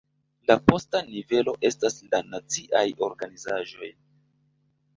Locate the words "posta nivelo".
0.69-1.53